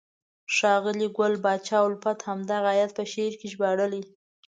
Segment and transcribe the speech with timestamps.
[0.55, 4.03] ښاغلي ګل پاچا الفت همدغه آیت په شعر کې ژباړلی: